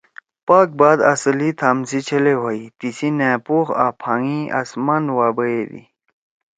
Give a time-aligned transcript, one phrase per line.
[0.47, 5.27] )پاک بات اصلی تھام سی چھلے ہوئی تیِسی نأ پوخ آں پھانگ ئی آسمان وا
[5.35, 5.81] بَیَدی(